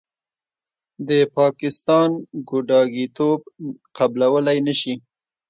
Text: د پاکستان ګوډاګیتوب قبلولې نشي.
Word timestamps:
د 1.07 1.09
پاکستان 1.37 2.09
ګوډاګیتوب 2.49 3.39
قبلولې 3.97 4.57
نشي. 4.67 4.95